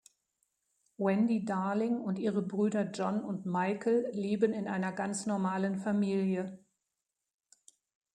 [0.97, 6.57] Wendy Darling und ihre Brüder John und Michael leben in einer ganz normalen Familie.